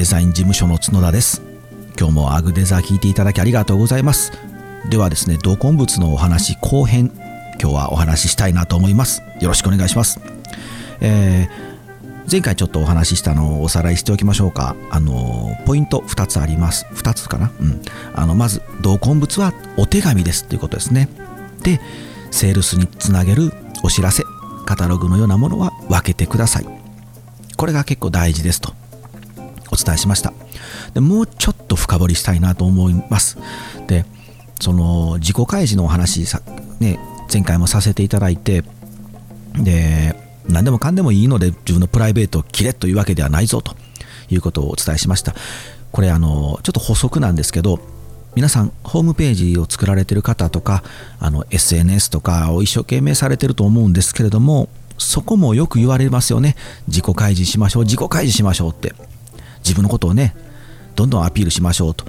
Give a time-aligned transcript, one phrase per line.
[0.00, 1.42] デザイン事務所の角田です
[1.98, 4.32] 今日もアグデザー聞いていただきありがとうございます
[4.88, 7.12] ではですね同梱物のお話後編
[7.60, 10.18] 今日はお話ししたいなと思いますよろしくお願いします
[11.02, 11.70] えー
[12.30, 14.76] 前回ちょっとお話ししたのをおさらいしておきましょうか。
[14.92, 16.86] あの、ポイント2つあります。
[16.92, 17.50] 2つかな？
[17.60, 17.82] うん。
[18.14, 21.08] あの、まず、同梱物はお手紙ですということですね。
[21.64, 21.80] で、
[22.30, 24.22] セールスにつなげるお知らせ、
[24.64, 26.66] カタログのようなものは分けてください。
[27.56, 28.74] これが結構大事ですと
[29.70, 30.32] お伝えしました。
[30.94, 33.38] でもうちょっと深掘りしたいなと思います。
[33.86, 34.04] で、
[34.60, 36.42] その自己開示のお話さ、
[36.80, 36.98] ね、
[37.32, 38.64] 前回もさせていただいて、
[39.54, 40.16] で、
[40.48, 43.76] 何でもかんでもいいので自分のプライベートを切れというわけではないぞと
[44.30, 45.34] いうことをお伝えしました。
[45.92, 47.80] これあのちょっと補足なんですけど
[48.34, 50.84] 皆さんホームページを作られてる方とか
[51.18, 56.54] あの SNS とかを一生懸命されてると思うんですけれどもそこもよく言われますよね
[56.86, 58.94] 自己開示しましょう自己開示しましょうって
[59.62, 60.34] 自分のことをね
[60.96, 62.04] どんどんアピールしましょうと。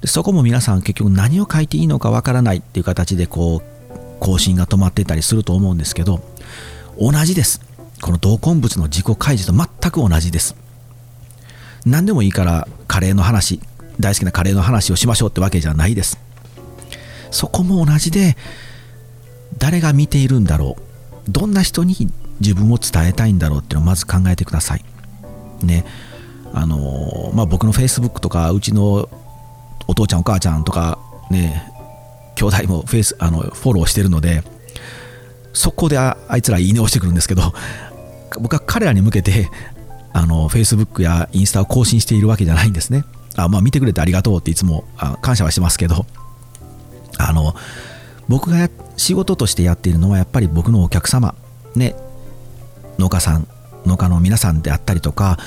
[0.00, 3.76] でそこも皆さん結局何を書いていいのかわからないっていう形でこう
[4.20, 6.20] 更新が止まってたりすると思うんですけど
[6.98, 7.60] 同じです。
[8.02, 10.56] この同梱物の自己開示と全く同じです。
[11.84, 13.60] 何でもいいからカレーの話
[14.00, 16.18] 大好きなカレーの話をしましょうってわけじゃないです。
[17.30, 18.36] そこも同じで
[19.58, 21.30] 誰が見ているんだろう。
[21.30, 21.96] どんな人に
[22.40, 24.84] 自分を伝えたいんだろうっていうのをまず考えてください。
[25.62, 25.84] ね。
[26.56, 29.10] あのまあ僕の Facebook とかうちの
[29.86, 30.98] お父ちゃんお母ちゃんとか
[31.30, 31.70] ね
[32.34, 34.42] 兄弟もフェイスあのフォローしてるので
[35.52, 37.52] そこであいつらいいねをしてくるんですけど
[38.40, 39.50] 僕は彼らに向けて
[40.14, 43.04] あの Facebook やインスタを更新しているわけじゃないんですね。
[43.36, 46.06] あまあ見てくれてありがとうっていつもあ感謝はしてますけど
[47.18, 47.54] あの
[48.28, 51.34] 僕が仕事としてやっているのはやっぱり僕のお客様
[51.74, 51.94] ね
[52.98, 53.46] 農家さん
[53.84, 55.38] 農家の皆さんであったりとか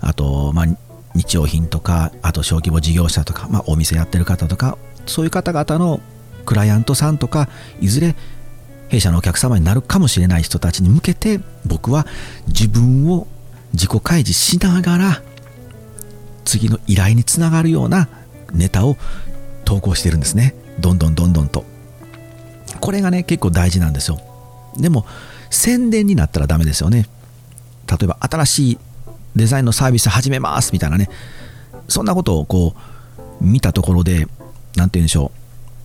[0.00, 0.66] あとまあ
[1.14, 6.00] 日用品とかあと小規模事業者とか、まあ、お店やってる方とかそういう方々の
[6.46, 7.48] クライアントさんとか
[7.80, 8.14] いずれ
[8.88, 12.06] 弊社のお客様になるかもしれない人たちに向けて僕は
[12.48, 13.26] 自分を
[13.72, 15.22] 自己開示しながら
[16.44, 18.08] 次の依頼につながるような
[18.52, 18.96] ネタを
[19.64, 20.54] 投稿してるんですね。
[20.80, 21.64] どんどんどんどんと。
[22.80, 24.18] これがね結構大事なんですよ。
[24.76, 25.06] でも
[25.50, 27.06] 宣伝になったらダメですよね。
[27.86, 28.78] 例えば新しい
[29.36, 31.08] デザインのサービス始めますみたいなね
[31.88, 32.74] そんなことをこ
[33.40, 34.26] う見たところで
[34.76, 35.32] 何て言うんでしょ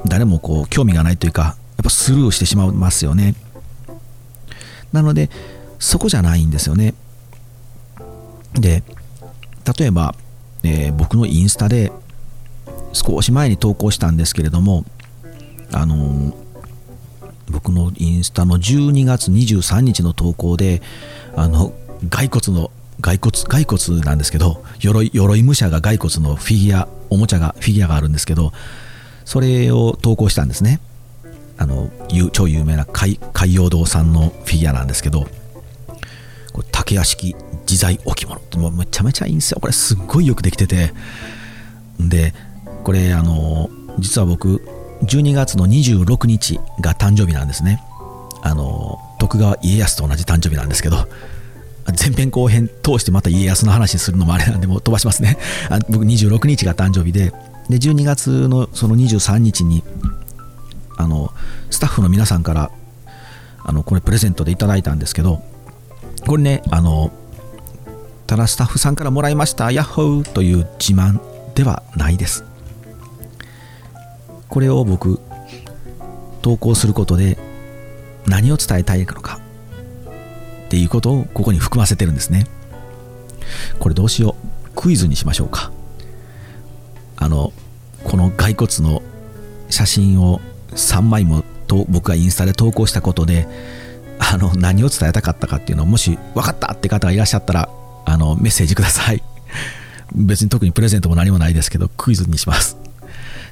[0.03, 3.35] う誰もこう興味がないというかやっぱスルーしてしまいますよね。
[4.95, 5.29] なので、
[5.77, 6.93] そこじゃないんですよね。
[8.53, 8.81] で、
[9.77, 10.15] 例えば、
[10.63, 11.91] えー、僕のインスタで
[12.93, 14.85] 少し前に投稿したんですけれども、
[15.73, 16.33] あのー、
[17.49, 20.81] 僕のインスタの12月23日の投稿で、
[21.35, 21.73] あの、
[22.09, 28.53] 骸骨の、骸骨、骸骨なんですけど、鎧、鎧武者が骸骨のフィギュア、おもちゃが、フィギュアがあるんですけど、
[29.25, 30.79] それを投稿したんですね。
[31.57, 31.89] あの
[32.33, 33.17] 超有名な海
[33.53, 35.25] 洋堂さんのフィギュアなんですけど
[36.51, 38.39] これ竹屋敷自在置物。
[38.39, 39.59] ってもうめちゃめちゃいいんですよ。
[39.59, 40.93] これすっごいよくできてて。
[41.99, 42.33] で
[42.83, 43.69] これあの
[43.99, 44.61] 実は僕
[45.03, 47.81] 12月の26日が誕生日なんですね。
[48.43, 51.07] あの徳川家康と同じ誕生日なんですけど
[51.93, 55.37] 前編後編通してまた家康の話するのもあれなんでもう飛ばしますね。
[55.69, 57.31] あ僕26日が誕生日で
[57.69, 59.83] で12月のその23日に
[60.97, 61.31] あの
[61.69, 62.71] スタッフの皆さんから
[63.63, 65.41] あのこれプレゼントでいただいたんですけど
[66.25, 67.11] これねあの
[68.27, 71.19] ただスタッフさんからもらいましたヤッホーという自慢
[71.53, 72.43] ではないです。
[74.49, 75.19] これを僕
[76.41, 77.37] 投稿することで
[78.25, 79.44] 何を伝えたいのか。
[80.65, 82.47] っていうことをここに含ませてるんですね。
[83.79, 84.69] これどうしよう。
[84.75, 85.71] クイズにしましょうか。
[87.17, 87.53] あの
[88.03, 89.01] この骸骨の
[89.69, 90.41] 写真を
[90.71, 93.47] 3枚もと僕がインスタで投稿したことで
[94.19, 97.69] あの何を伝えたかったかっていうのをもし分かったって方がいらっしゃったら
[98.05, 99.23] あのメッセージください。
[100.13, 102.77] 別に特にプレゼントも何もないですけどクイズにします。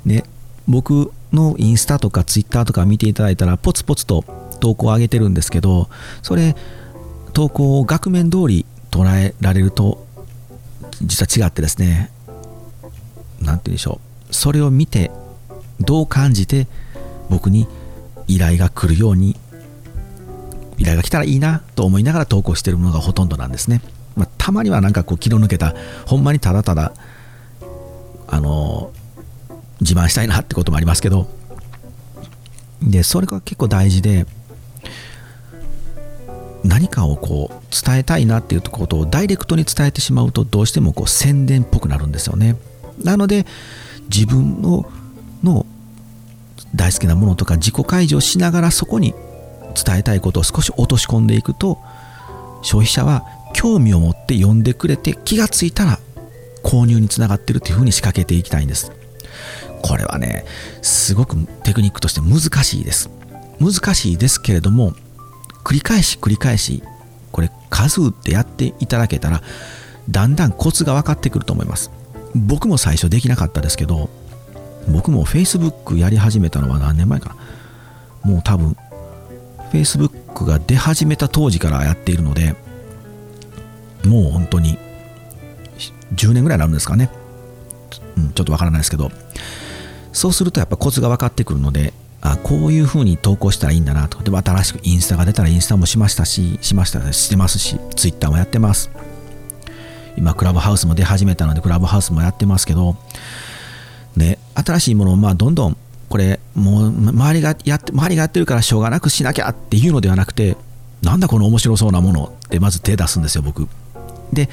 [0.06, 0.24] ね
[0.68, 4.24] 僕のインスタとかツイッターとか見ていただいたらポツポツと
[4.60, 5.90] 投稿を上げてるんですけど
[6.22, 6.56] それ
[7.34, 10.06] 投稿を額面通り捉えられると
[11.02, 12.12] 実は違ってですね
[13.42, 14.00] 何て言うんでしょ
[14.30, 14.34] う。
[14.34, 15.12] それを見て
[15.80, 16.68] どう感じて
[17.30, 17.68] 僕に
[18.28, 19.36] 依頼が来るように
[20.78, 23.82] 依頼が来たらいいなと思いながら投稿してるものがほとんどなんですね、
[24.16, 25.76] まあ、たまにはなんかこう気の抜けた
[26.08, 26.94] ほんまにただただ
[28.28, 28.92] あの
[29.82, 31.28] 自慢したいなってこともありますけど。
[32.82, 34.26] でそれが結構大事で
[36.63, 42.56] 何かをこう伝えたいなっていうことをダイレクトに伝えてしまうとどうしてもこう宣伝っぽくなるんですよね。
[43.04, 43.45] なので
[44.10, 44.89] 自分の
[45.44, 45.65] の
[46.75, 49.13] 大好きなものとか自己開示をしながらそこに
[49.75, 51.80] 伝えたいことを少し落とし込んでいくと
[52.62, 56.00] 消費者は興味を持って読んでくれて気がついたら
[56.63, 58.92] 購入につながってるっていうふうに仕掛けていきたいんです。
[59.81, 60.45] これはね
[60.81, 63.10] すごくテクニックとして難しいです。
[63.60, 64.94] 難しいですけれども
[65.63, 66.83] 繰り返し繰り返し
[67.31, 69.42] これ数打ってやっていただけたら
[70.10, 71.92] だんだんコツが分かってくると思います。
[72.36, 74.10] 僕も最初できなかったですけど
[74.92, 77.36] 僕も Facebook やり始めたのは何年前かな。
[78.24, 78.75] もう多分
[79.71, 82.56] Facebook が出始めた当時からやっているので
[84.06, 84.77] もう本当に
[86.15, 87.10] 10年ぐらいになるんですかね、
[88.18, 89.12] うん、ちょっとわからないですけど。
[90.13, 91.92] そうするとやっぱコツが分かってくるので
[92.25, 94.24] あこういう風に投稿したらいいんだなと。
[94.24, 98.90] で新しくインスタが出たらインスタもしましたししましたしてますしツイッターもやってます。
[100.16, 102.96] 今クラブハウスも出始めたのでクラブハウスもやってますけど
[104.16, 105.78] ね新しいものをまあどんどん
[106.08, 110.56] これもう周りがやって周りがやってるからしょうがなくしなきゃっていうのではなくて
[111.02, 113.68] なんだこの面白そうなものってまず手出すんですよ僕。
[114.31, 114.50] で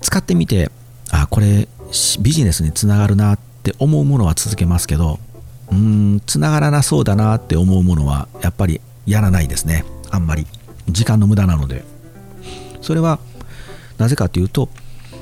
[0.00, 0.70] 使ってみて
[1.10, 1.68] あこれ
[2.20, 5.20] ビジネスにつながるなって思うものは続けますけど
[5.70, 9.84] うんつながらなそうだなって思うものはやっぱりやらないですね。
[10.10, 10.46] あんまり。
[10.88, 11.84] 時間の無駄なので。
[12.80, 13.18] それは
[13.98, 14.68] なぜかというと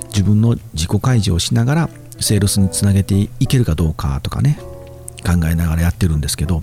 [0.09, 4.59] 自分の自己開示をしながらセールスにつなげていけるかどうかとかね
[5.25, 6.63] 考えながらやってるんですけど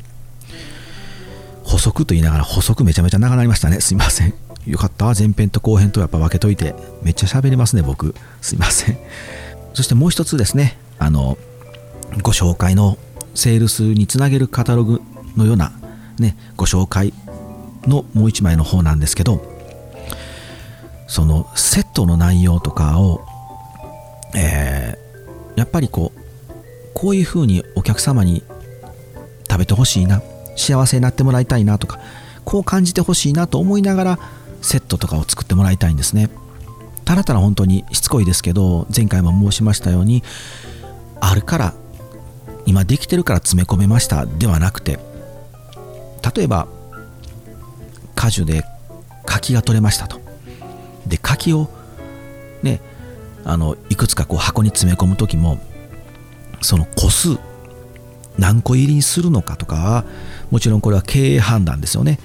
[1.63, 3.79] 補足と言いながら補足めちゃめちゃ長くなりましたね。
[3.79, 4.33] すいません。
[4.65, 5.05] よかった。
[5.13, 8.15] 前編と後編とやっぱ分けといてめっちゃ喋りますね僕。
[8.41, 8.97] すいません。
[9.73, 10.77] そしてもう一つですね。
[10.97, 11.37] あの
[12.23, 12.97] ご紹介の
[13.39, 15.01] セールスにつなげるカタログ
[15.37, 15.71] のような
[16.19, 17.13] ねご紹介
[17.83, 19.41] のもう一枚の方なんですけど
[21.07, 23.25] そのセットの内容とかを、
[24.35, 26.19] えー、やっぱりこう
[26.93, 28.43] こういうふうにお客様に
[29.49, 30.21] 食べてほしいな
[30.57, 31.99] 幸せになってもらいたいなとか
[32.43, 34.19] こう感じてほしいなと思いながら
[34.61, 36.29] セットとかを作ってもらいたいんですね。
[37.05, 40.23] ただただ本当にしつこいですけど前回も申しましたように
[41.21, 41.73] あるから
[42.69, 44.99] 今できてるから詰め込めましたではなくて
[46.35, 46.67] 例えば
[48.13, 48.63] 果樹で
[49.25, 50.19] 柿が取れましたと。
[51.07, 51.67] で柿を
[52.61, 52.79] ね
[53.43, 55.57] あのいくつかこう箱に詰め込む時も
[56.61, 57.39] その個数
[58.37, 60.05] 何個入りにするのかとか
[60.51, 62.19] もちろんこれは経営判断ですよね。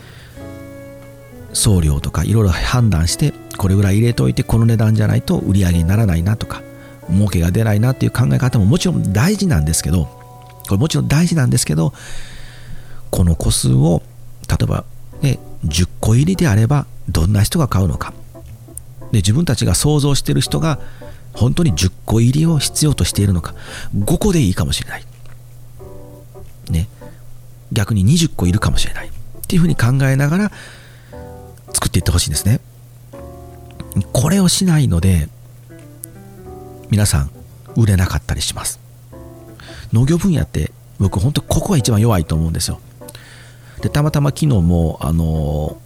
[1.55, 6.61] 送料とかいろいろ判断してこれぐらい入れといてこの値段じゃないと売り上げにならないなとか
[7.09, 10.24] 儲けが出ないなっていう考え方ももちろん大事なんですけど
[10.67, 11.93] これもちろん大事なんですけど
[13.11, 14.03] この個数を
[14.49, 14.85] 例えば、
[15.23, 18.13] ね、10個入りであればどんな人が買うのか。
[19.13, 20.81] で自分たちが想像している人が
[21.33, 23.55] 本当に10個入りを必要としているのか。
[23.97, 25.05] 5個でいいかもしれない、
[26.71, 26.89] ね、
[27.73, 29.09] 逆に20個いるかもしれない。
[29.09, 29.11] っ
[29.47, 30.53] ていうふうに考えながら
[31.73, 32.61] 作っていってほしいんですね。
[34.13, 35.29] これをしないので
[36.91, 37.31] 皆さん
[37.77, 38.84] 売れなかったりします。
[39.95, 42.81] 農業分野って僕本当ここが一番弱いと思うんですよ。
[43.81, 45.81] でたまたま昨日もあの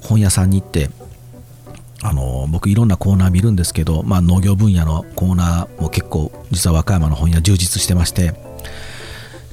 [0.00, 0.90] 本屋さんに行って
[2.02, 8.34] あの僕いろんなコーナー見るんですけど、まあ、農業分野のコーナーも結構実は和歌山の本屋充実してまして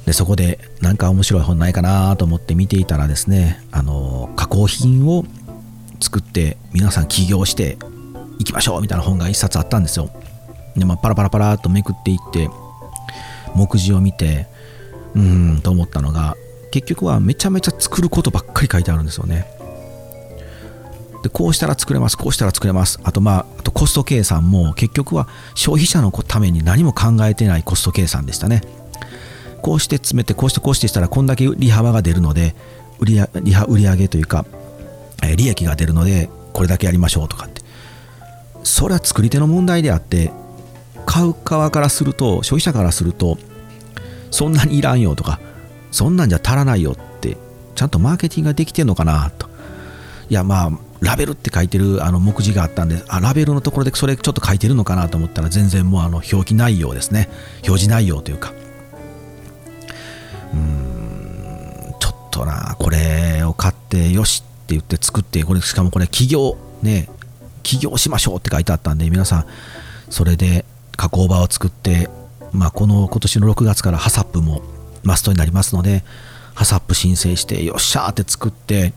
[0.04, 5.24] でそこで何か面白い本ないかなと思って見ていたらですねあの加工品を
[6.00, 7.78] 作って皆さん起業して
[8.38, 10.10] いきましょうみたいな本が一冊あったんですよ。
[10.76, 12.50] で、まあ、パラパラパラとめくっていって
[13.54, 14.46] 目次を見て
[15.14, 16.36] うーんと思ったのが
[16.70, 19.46] 結局はめちゃめちゃ作ることばっかり書いてあるんですよね。
[21.22, 23.00] でこうしたら作れますこうしたら作れます。
[23.02, 28.62] あとまああとコスト計算も結局は消費者のために何も考えてないコスト計算でしたね。
[29.62, 32.54] こうして詰めてこうしてこうしてしたらこんだけ利幅が出るので
[32.98, 34.44] 売り売り上げというか
[35.36, 37.62] 利益が出るのでこれだけやりましょうとかって。
[38.64, 40.32] それは作り手の問題であって
[41.14, 43.38] 買う側からすると消費者からすると
[44.32, 45.38] そんなにいらんよとか
[45.92, 47.36] そんなんじゃ足らないよって
[47.76, 49.48] ちゃんとマーケティングができてんのかなと。
[50.28, 57.28] いやまあラベルって書いてるあの目次があったんであラベルのところでそれちょっと書いてるのかなと思ったら全然もうあの表記内容ですね。
[57.58, 58.52] 表示内容というか。
[60.52, 67.08] うーんちょっとなこれを買ってよしって言って作ってこれしかもこれ企業ね
[67.62, 69.46] 起業しましょうって書いてあったんで皆さん
[70.10, 70.64] それで
[70.96, 72.08] 加工場を作って
[72.52, 74.62] まあこの今年の6月からハサップも
[75.02, 76.04] マストになりますので
[76.54, 78.92] ハサップ申請してよっしゃーって作って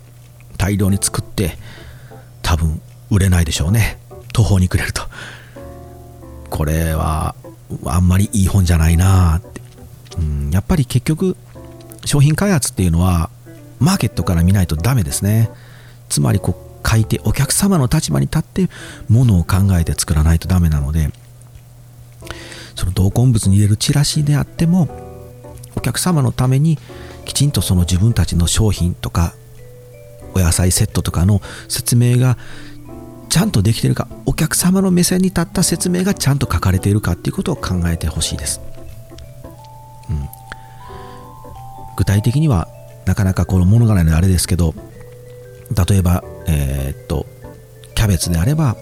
[0.58, 1.58] 大量に作って
[2.42, 4.00] 多分売れないでしょうね。
[4.34, 5.02] 途方に暮れると。
[6.50, 7.36] これは
[7.86, 9.62] あんまりいい本じゃないなって、
[10.18, 11.36] うん、やっぱり結局
[12.06, 13.30] 商品開発っていうのは
[13.80, 15.50] マーケットから見ないとダメですね。
[16.10, 18.70] つまりこう書いてお客様の立場に立って
[19.10, 21.10] ものを考えて作らないとダメなので
[22.78, 24.88] その同梱物に入れるチラシであっても
[25.76, 26.78] お客様のために
[27.26, 29.34] きちんとその自分たちの商品とか
[30.34, 32.38] お野菜セットとかの説明が
[33.30, 38.62] ちゃんとできてるかお客様の目線に立った説明がちゃんと書かれているかっていうことを考えてほしいです、
[40.10, 40.28] うん、
[41.98, 42.68] 具体的には
[43.06, 44.76] なかなかこの物語のあれですけど
[45.90, 47.26] 例えばえー、っと
[47.96, 48.78] キャベツであれば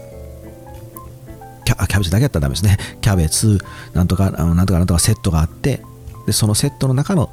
[1.66, 2.78] キャキャベツだけやったらダメですね。
[3.00, 3.58] キャベツ
[3.92, 5.82] なんとかあのなんとかなんとかセットがあって
[6.26, 7.30] でそのセットの中の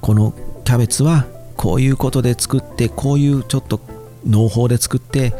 [0.00, 0.32] この
[0.64, 1.26] キャベツは
[1.56, 3.80] こういうことで作ってこういうちょっと
[4.26, 5.34] 農法で作って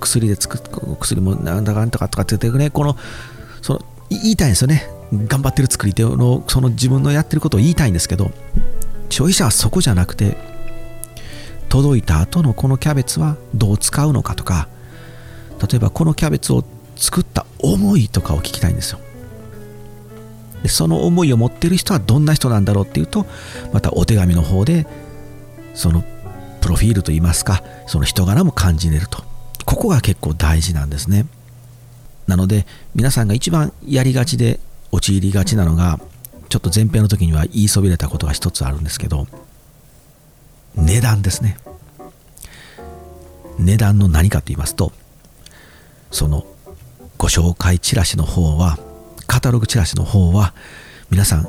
[0.00, 2.96] 薬で作っ薬もなんだかんとかとかって言ってねこの
[3.60, 4.88] その言いたいんですよね。
[5.12, 8.30] 頑張ってる作り手のその自分のやってることを言いたいんですけど
[9.08, 10.36] 消費者はそこじゃなくて
[11.68, 14.68] 届いた後のこのキャベツはどう使うのかとか
[15.70, 16.64] 例えばこのキャベツを
[16.96, 19.00] 作った思いとかを聞きたいんですよ。
[20.62, 23.26] でその思いを持ってる人はどんな人なんだろうっていうと
[23.72, 24.86] またお手紙の方で
[25.74, 26.02] その
[26.60, 29.24] プロフィールといいますかその人柄も感じれると。
[29.64, 31.26] ここが結構大事なんですね。
[32.26, 34.58] なので皆さんが一番やりがちで
[34.90, 36.00] 陥りがちなのが
[36.48, 39.26] ちょっと前編の時には言いそびれたことが一つあるんですけど
[40.76, 41.58] 値段ですね。
[43.58, 44.92] 値段の何かと言いますと
[46.10, 46.46] その
[47.18, 48.78] ご紹介チラシの方は
[49.26, 50.54] カタログチラシの方は
[51.10, 51.48] 皆さん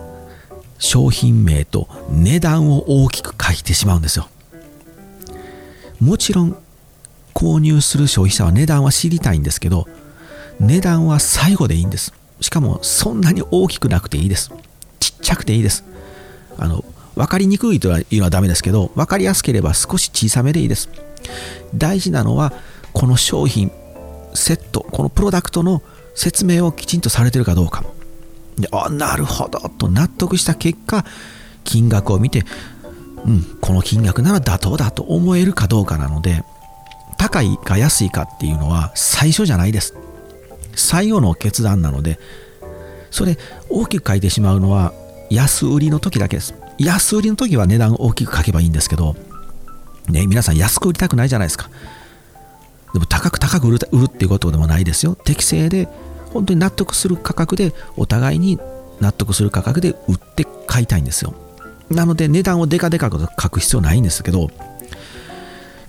[0.80, 4.30] 商品名と値段を大きく書いてしまうんですよ。
[6.00, 6.58] もちろん
[7.34, 9.88] 購入する消費者は値段は知りたいんですけど
[10.60, 12.14] 値段は最後でいいんです。
[12.42, 14.52] しかもそんなに大きくなくていいです。
[15.00, 15.84] ちっちゃくていいです。
[16.58, 16.84] あの
[17.16, 20.90] 分かりにくいというのはダメですけど分かりやすければ少し小さめでいいです。
[21.76, 22.54] 大事なのは
[22.94, 23.72] この商品
[24.34, 25.82] セットこのプロダクトの
[26.16, 27.84] 説明をきちんとされてるかどうか。
[28.58, 31.06] であなるほどと納得した結果
[31.64, 32.44] 金額を見て
[33.26, 36.44] うんこの金額なら妥当だと思えるかどうかなので
[37.18, 39.96] 高いか安いかっていうのは最初じゃないです。
[40.76, 42.20] 最後の決断なので
[43.10, 43.38] それ
[43.70, 44.94] 大きく書いてしまうのは
[45.30, 46.54] 安売りの時だけです。
[46.78, 49.16] 安売りの時は値段を大きく書けばいいんですけど
[50.08, 51.70] ね皆さん安く売りたくないじゃないですか。
[52.98, 55.14] でも高く高く売る売るっていうことでもないですよ。
[55.14, 55.88] 適正で
[56.34, 58.60] 本当に納得する価格でお互いに
[59.00, 61.36] 納得する価格で売って買いたいんですよ。
[61.92, 64.50] なので値段をデカデカと書く必要ないんですけど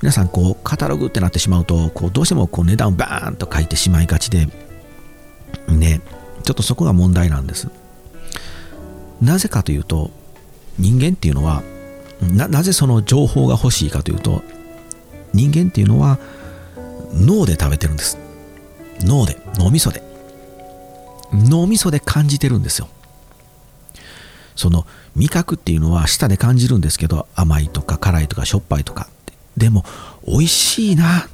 [0.02, 4.46] 皆さんこうカタログってなってしまうとこうどうしてもこう値段をバーンと書いてしまいがちで
[5.66, 6.02] ね
[6.44, 7.68] ちょっとそこが問題なんです。
[9.22, 10.10] なぜかというと
[10.78, 11.62] 人間っていうのは
[12.20, 14.42] なぜその情報が欲しいかというと
[15.32, 16.18] 人間っていうのは
[17.12, 18.18] 脳で食べてるんです。
[19.00, 20.02] 脳で脳みそで。
[21.32, 22.88] 脳みそで感じてるんですよ。
[24.56, 29.08] その味覚っていうのは舌で感じるんですけど甘いとか辛いとかしょっぱいとか。
[29.56, 29.84] でも
[30.26, 31.24] 美味しいなっ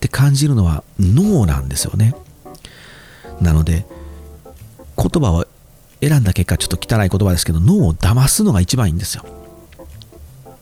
[0.00, 2.14] て感じるのは脳なんですよね。
[3.40, 3.86] なので
[4.96, 5.46] 言葉を
[6.00, 9.24] 選んだ結果ちょっと汚い言葉ですけど脳を騙すのが一番いいんですよ。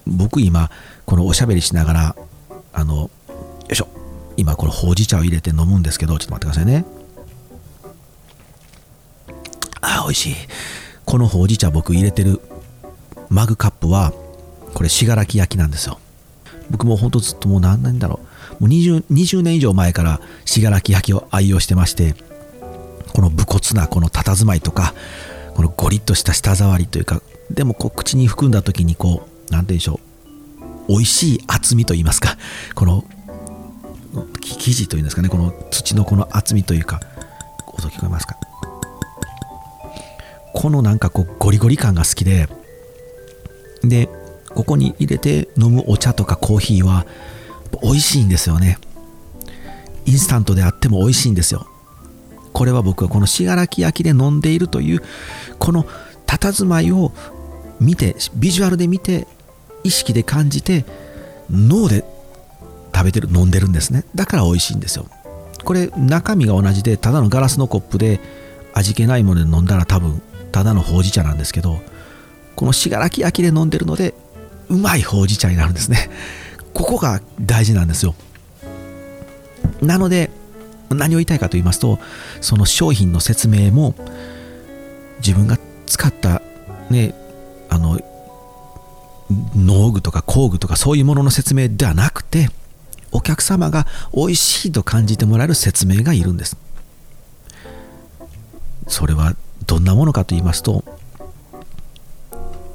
[0.07, 0.71] 僕今
[1.07, 2.17] このおしゃべりしながら
[2.73, 3.11] あのよ
[3.71, 3.89] いしょ。
[4.41, 6.87] 今このほうじ茶を入れて飲むんですけどちょっと待ってくださいね。
[9.83, 10.35] あ美味しい。
[11.05, 12.41] このほうじ茶僕入れてる
[13.29, 14.15] マグカップは
[14.73, 15.99] これ信楽焼なんですよ。
[16.71, 18.19] 僕もほんとずっともう何年だろ
[18.59, 18.63] う。
[18.63, 22.15] もう 20, 20年以上前から信楽焼を愛用してまして
[23.13, 24.95] この武骨なこの佇まいとか
[25.55, 30.11] このゴリッとした舌触りというかでもこう口に含んだ時にこう何て言うんでしょう。
[30.89, 32.37] 美味しい厚みと言いますか
[32.75, 33.05] この
[34.41, 37.01] 生地というんですかねこの土のこの厚みというか
[37.67, 38.37] 音聞こえますか？
[40.53, 42.49] このなんかこうゴリゴリ感が好きで
[43.83, 44.09] で
[44.49, 47.07] ここに入れて飲むお茶とかコーヒーは
[47.83, 48.79] 美味しいんですよね。
[50.07, 51.67] インスタントであっても美味しいんですよ。
[52.53, 55.03] これは僕はこの信楽焼で飲んでいるという
[55.61, 55.87] この
[56.27, 57.13] 佇まいを
[57.81, 59.29] 見てビジュアルで見て
[59.85, 60.85] 意識で感じて
[61.49, 62.05] 脳で
[63.01, 64.05] 食べてる飲んでるんですね。
[64.15, 65.07] だから美味しいんですよ。
[65.65, 68.21] これ中身が同じでただのガラスのコップで
[68.75, 70.21] 味気ないもので飲んだら多分
[70.53, 71.81] ただのほうじ茶なんですけど
[72.57, 74.15] この信楽焼で飲んでるので
[74.69, 76.11] うまいほうじ茶になるんですね。
[76.75, 78.15] ここが大事なんですよ。
[79.81, 80.31] なので
[80.91, 81.99] 何を言いたいかと言いますと
[82.43, 83.95] その商品の説明も
[85.25, 86.43] 自分が使った
[86.91, 87.15] ね
[87.71, 87.99] あの
[89.57, 92.51] 農具とか工具とかそういうものの説明ではなくて
[93.13, 96.57] お客様が美味しいと感じてもらえる説明がいるんです。
[98.89, 99.37] それは
[99.67, 100.85] どんなものかと言いますと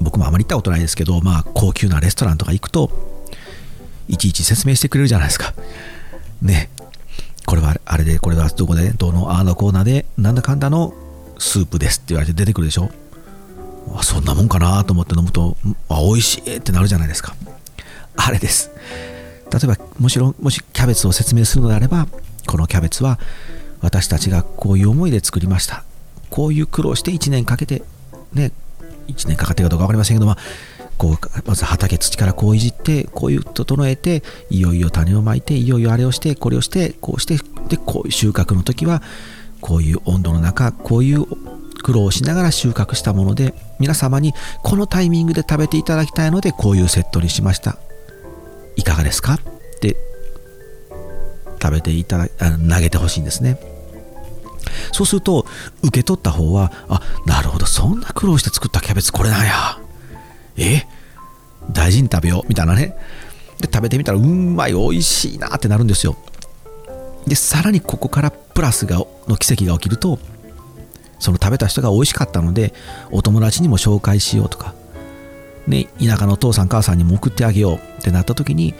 [0.00, 2.90] 僕もあまり行ったことないですけどまあ高級なレストランとか行くと
[4.08, 5.52] いちいち説明してくれるじゃないですか。
[6.40, 6.70] ね。
[7.44, 10.94] これはあれでこれはどこでどのあのコーナーでなんだかんだの
[11.38, 12.90] スープですって言われて出てくるでしょ。
[14.02, 15.56] そんなもんかなと思って飲むと
[15.88, 17.36] あ美味しいってなるじゃないですか。
[18.16, 18.70] あれです。
[19.58, 22.06] 例えばもちろんもしキャベツを説明するのであれば
[22.46, 23.18] このキャベツは
[23.80, 25.84] 私たちがこういう思いで作りました。
[26.30, 27.82] こういう苦労して1年かけて
[28.32, 28.52] ね
[29.08, 30.36] 1年かかってるかどうか分かりませんけども
[30.98, 37.36] こうまず畑土からこういじってこういう整えていよいよ種をまいていよいよあれをしてこれをしてこうして
[37.68, 39.02] でこういう収穫の時は
[39.60, 41.26] こういう温度の中こういう
[41.82, 44.32] 苦労をしながら収穫したもので皆様に
[44.62, 47.78] このタイミングで食べていただきたいのでこういうセットにしました。
[48.76, 49.34] いかがですか？
[49.34, 49.38] っ
[49.80, 49.96] て
[51.60, 53.58] 食べていただ投げてほしいんですね。
[54.92, 55.46] そうすると
[55.82, 59.78] 受け取った方はあなるほどそんな苦労して作ったキャベツこれなんや。
[60.56, 60.86] え？
[61.72, 62.48] 大事に食べよう。
[62.48, 62.96] みたいなね。
[63.58, 66.16] で食べてみたらうんまい美味しいなってなるんですよ。
[67.26, 70.18] でさらにここからプラスがの奇跡が起きると
[71.18, 72.72] その食べた人が美味しかったので
[73.10, 74.74] お友達にも紹介しようとか、
[75.66, 78.74] ね、田舎のお父さん母さんにも送ってあげようってなった時に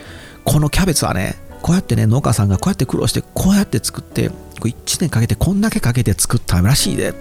[0.45, 7.13] このキャベツはねこうやってね農家さんがこうやって苦労してこうやって作って1年かけてこんだけかけて作ったらしいで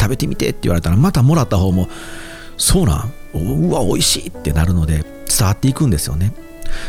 [0.00, 1.88] 食べてみてって言われたらまたもらった方も
[2.56, 6.32] そうなんうわ美味しいってなるので伝わっていくんですよね。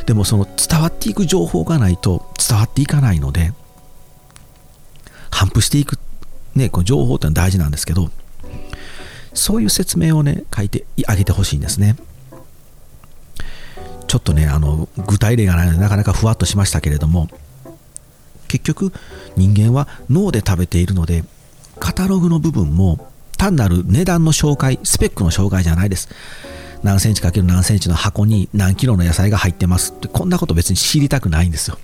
[0.06, 3.54] でもその伝わっていく情報がないと伝わっていかないので
[5.30, 6.00] 反復していく、
[6.56, 8.10] ね、この情報ってのは大事なんですけど
[9.34, 11.96] そういう説明をね書いてあげてほしいんですね。
[14.08, 17.28] ちょっとねあの具体例がないのでなかなかふわっとしましたけれども
[18.48, 18.94] 結局
[19.36, 21.26] 人間は脳で食べているので
[21.80, 26.10] カタログの部分も単なる値段の紹介スペックの紹介じゃないです。
[26.84, 31.78] 何センチかける何センチの箱に何キロの野菜が入ってますってこんなこと別に知りたくないんですよ。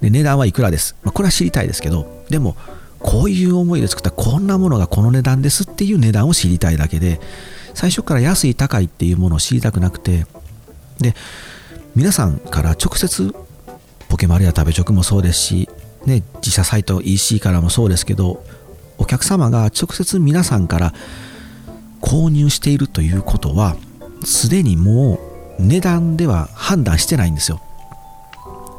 [0.00, 2.56] で値段はいくらです、まあ、これは知りたいですけどでも
[3.06, 7.20] こういう思いで作ったこんなものがこの値段ですっていう値段を知りたいだけで
[7.72, 10.26] 最初から安い高いっていうものを知りたくなくて
[10.98, 11.14] で
[11.94, 13.32] 皆さんから直接
[14.08, 15.68] ポケマルや食べチョクもそうですし、
[16.04, 18.44] ね、自社サイト EC からもそうですけど
[18.98, 20.94] お客様が直接皆さんから
[22.00, 23.76] 購入しているということは
[24.24, 25.20] すでにも
[25.58, 27.60] う値段では判断してないんですよ。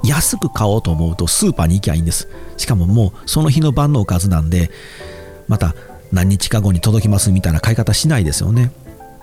[0.03, 2.27] 安く買おうと思うとスーパーに行きゃいいんです。
[2.57, 4.71] しかももうその日の晩のおかずなんで
[5.47, 5.75] また
[6.11, 8.71] 何日か後に届きますみたいな買い方しないですよね。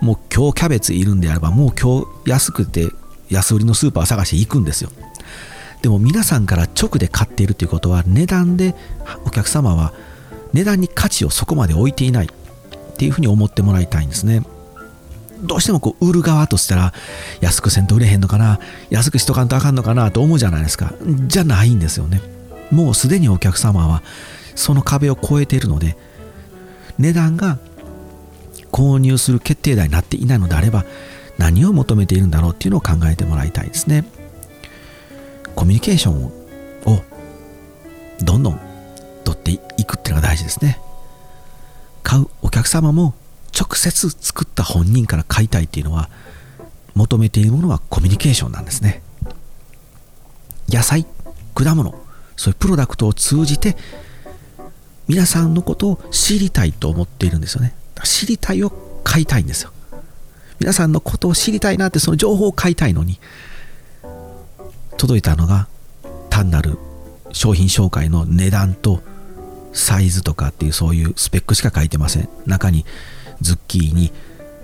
[0.01, 2.89] もう今日キャベツいるんであればもう今日安くて
[3.29, 4.91] 安売りのスーパー探して行くんですよ。
[5.81, 8.75] でも皆さんから直で買っているということは値段で
[9.25, 9.93] お客様は
[10.53, 14.41] 値段に価値をそこまで置いていないっていうふうに思ってもらいたいんですね。
[15.45, 16.93] どうしてもこう売る側としたら
[17.41, 20.93] 安くせんと売れへんのかな安くしとかんとあかんのかなと思うじゃないですか。
[21.27, 22.21] じゃないんですよね。
[22.71, 24.01] もうすでにお客様は
[24.55, 25.97] その壁を越えているので
[26.97, 27.59] 値段が
[28.71, 30.83] 購入する決定打になっていないのであれば
[31.37, 34.05] 何を求めているんだろうっていうのを考えてもらいたいですね。
[35.55, 36.31] コミュニケーションを
[38.21, 38.59] どんどん
[39.23, 40.79] 取っていくっていうのが大事ですね。
[42.03, 43.13] 買うお客様も
[43.57, 46.09] 直接作った本人から買いたいっていうのは
[46.93, 49.01] 求めているものはコミュニケーションなんですね。
[50.67, 51.05] 野菜
[51.53, 51.95] 果物
[52.35, 53.77] そういうプロダクトを通じて
[55.07, 57.75] 皆さんのことを知りたいと思っているんですよね。
[58.03, 58.71] 知りたいを
[59.03, 59.71] 買いたいんですよ。
[60.59, 63.19] 皆さんのことを知りたいなってその情報を買いたいのに
[64.97, 65.67] 届いたのが
[66.29, 66.77] 単なる
[67.31, 69.01] 商品紹介の値段と
[69.73, 72.29] サイズとかっていうそういうスペックしか書いてません。
[72.45, 72.85] 中に
[73.41, 74.11] ズッキーニ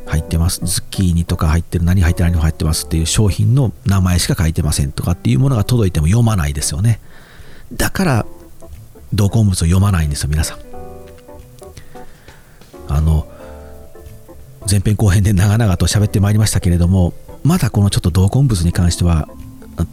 [0.06, 0.60] 入ってます。
[0.66, 7.00] ズッキーニとか入ってる何入って何入ってますっていう商品の名前しか書いてませんとかっていうものが届いても読まないですよね。
[7.74, 8.26] だから
[9.14, 10.60] 同梱物を読まないんですよ皆さん。
[12.88, 13.28] あの
[14.70, 19.30] 前編後編で長々と喋ってまいりましたけれどもまだこのちょっと同梱物に関しては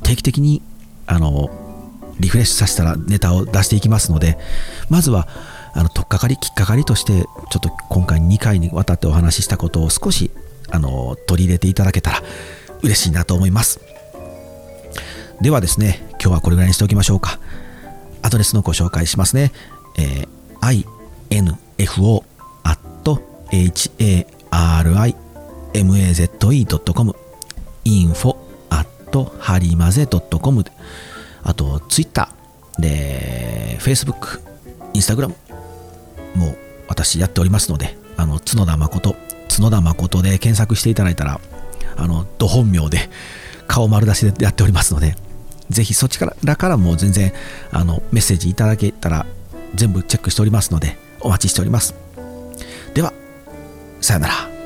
[0.03, 0.62] 定期的に
[1.07, 1.49] あの
[2.21, 4.37] リフレッシュさせたらネタを出していきますので
[4.91, 5.29] まずは
[5.79, 7.25] あの取っかかりきっかかりとしてちょ
[7.59, 10.33] っと今回2回にわたってお話ししたことを少し
[10.71, 12.23] あの取り入れていただけたら
[12.83, 13.81] 嬉しいなと思います。
[15.41, 17.38] ではですね、今日はこれぐらいにしておきましょうか。
[18.23, 19.53] アドレスのご紹介しますね。
[19.97, 20.85] えー、
[21.79, 22.25] info
[25.73, 27.14] harimaze.com
[27.85, 28.37] info
[29.12, 30.64] harimaze.com
[31.45, 32.29] あと、Twitter
[32.81, 34.41] で、Facebook、
[34.95, 35.33] Instagram
[36.35, 39.17] もう私やっておりますので、あの、角田誠、
[39.49, 41.41] 角田誠で検索していただいたら、
[41.97, 43.11] あの、ど本名で
[43.67, 45.17] 顔丸出しでやっておりますので、
[45.71, 47.33] ぜひそちらからも全然
[47.71, 49.27] あのメッセージいただけたら
[49.75, 51.95] 全部チェックしておりますのでお待ちしております。
[52.95, 53.12] では、
[54.01, 54.58] さよなら。